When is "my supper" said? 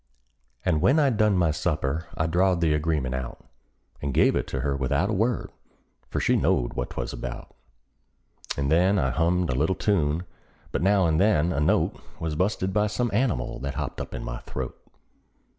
1.37-2.07